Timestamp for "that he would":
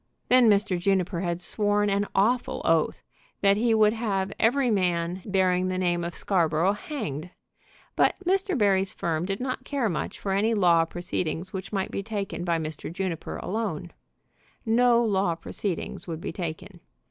3.41-3.93